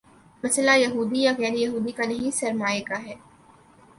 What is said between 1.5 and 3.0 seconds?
یہودی کا نہیں، سرمائے